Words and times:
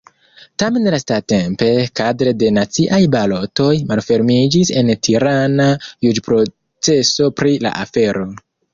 Tamen 0.61 0.85
lastatempe, 0.93 1.67
kadre 1.99 2.33
de 2.45 2.49
naciaj 2.57 3.01
balotoj, 3.17 3.69
malfermiĝis 3.93 4.75
en 4.83 4.93
Tirana 5.11 5.71
juĝproceso 6.09 7.33
pri 7.43 7.59
la 7.69 7.79
afero. 7.87 8.31